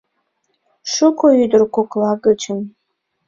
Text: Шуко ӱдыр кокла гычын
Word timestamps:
Шуко 0.93 1.27
ӱдыр 1.43 1.61
кокла 1.75 2.11
гычын 2.25 2.59